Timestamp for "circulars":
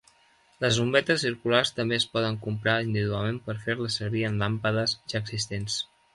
1.25-1.71